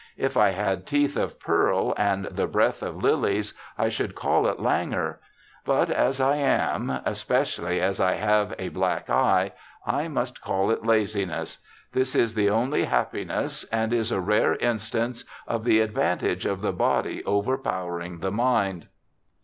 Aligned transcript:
If 0.17 0.35
I 0.35 0.49
had 0.49 0.87
teeth 0.87 1.15
of 1.15 1.39
pearl 1.39 1.93
and 1.95 2.25
the 2.25 2.47
breath 2.47 2.81
of 2.81 3.03
lilies, 3.03 3.53
I 3.77 3.89
should 3.89 4.15
call 4.15 4.47
it 4.47 4.59
languor; 4.59 5.19
but 5.63 5.91
as 5.91 6.19
I 6.19 6.37
am, 6.37 6.89
especially 7.05 7.79
as 7.79 7.99
I 8.01 8.13
have 8.15 8.51
a 8.57 8.69
black 8.69 9.11
eye, 9.11 9.51
I 9.85 10.07
must 10.07 10.41
call 10.41 10.71
it 10.71 10.83
laziness.... 10.83 11.59
This 11.93 12.15
is 12.15 12.33
the 12.33 12.49
only 12.49 12.85
happiness 12.85 13.63
and 13.65 13.93
is 13.93 14.11
a 14.11 14.19
rare 14.19 14.55
instance 14.55 15.23
of 15.47 15.65
the 15.65 15.81
advantage 15.81 16.47
of 16.47 16.61
the 16.61 16.73
body 16.73 17.23
overpowering 17.23 18.21
the 18.21 18.31
mind.' 18.31 18.87